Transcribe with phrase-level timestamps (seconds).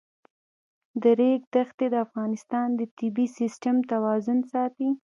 [1.01, 4.89] د ریګ دښتې د افغانستان د طبعي سیسټم توازن ساتي.